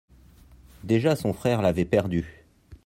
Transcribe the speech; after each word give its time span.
Déjà 0.83 1.15
son 1.15 1.31
frère 1.31 1.61
l'avait 1.61 1.85
perdu. 1.85 2.43